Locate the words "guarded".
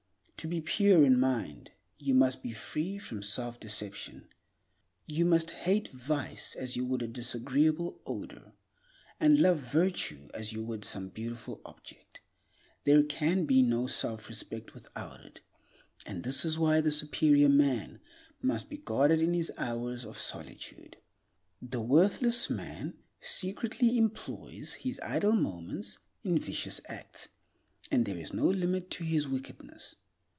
18.77-19.21